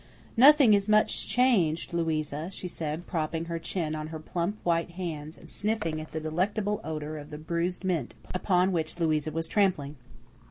"Nothing 0.35 0.73
is 0.73 0.89
much 0.89 1.27
changed, 1.27 1.93
Louisa," 1.93 2.49
she 2.51 2.67
said, 2.67 3.05
propping 3.05 3.45
her 3.45 3.59
chin 3.59 3.93
on 3.93 4.07
her 4.07 4.17
plump 4.17 4.57
white 4.63 4.89
hands, 4.89 5.37
and 5.37 5.47
sniffing 5.47 6.01
at 6.01 6.11
the 6.11 6.19
delectable 6.19 6.81
odour 6.83 7.17
of 7.19 7.29
the 7.29 7.37
bruised 7.37 7.83
mint 7.83 8.15
upon 8.33 8.71
which 8.71 8.99
Louisa 8.99 9.29
was 9.31 9.47
trampling. 9.47 9.97